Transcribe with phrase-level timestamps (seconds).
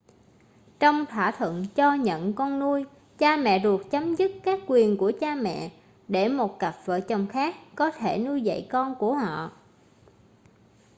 [0.79, 2.85] trong thỏa thuận cho-nhận con nuôi
[3.17, 5.71] cha mẹ ruột chấm dứt các quyền của cha mẹ
[6.07, 9.51] để một cặp vợ chồng khác có thể nuôi dạy con của họ